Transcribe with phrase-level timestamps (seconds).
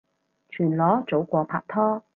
[0.49, 2.01] 全裸早過拍拖